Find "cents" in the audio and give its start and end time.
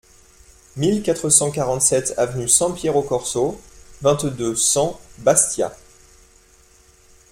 4.55-4.99